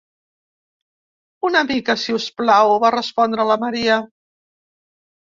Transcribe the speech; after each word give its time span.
'Una 1.49 1.59
mica, 1.71 1.95
si 2.03 2.15
us 2.19 2.25
plau', 2.41 2.73
va 2.85 2.91
respondre 2.95 3.45
la 3.51 3.59
Maria. 3.65 3.99